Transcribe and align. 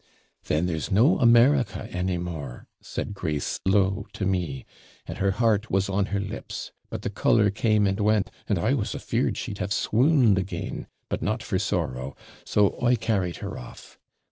"Then 0.45 0.65
there's 0.65 0.89
no 0.89 1.19
America 1.19 1.87
any 1.91 2.17
more!" 2.17 2.65
said 2.81 3.13
Grace 3.13 3.59
low 3.67 4.07
to 4.13 4.25
me, 4.25 4.65
and 5.05 5.19
her 5.19 5.29
heart 5.29 5.69
was 5.69 5.89
on 5.89 6.07
her 6.07 6.19
lips; 6.19 6.71
but 6.89 7.03
the 7.03 7.11
colour 7.11 7.51
came 7.51 7.85
and 7.85 7.99
went, 7.99 8.31
and 8.49 8.57
I 8.57 8.73
was 8.73 8.95
AFEARED 8.95 9.37
she'd 9.37 9.59
have 9.59 9.71
swooned 9.71 10.39
again, 10.39 10.87
but 11.07 11.21
not 11.21 11.43
for 11.43 11.59
sorrow, 11.59 12.15
so 12.45 12.81
I 12.83 12.95
carried 12.95 13.37
her 13.45 13.59
off. 13.59 13.99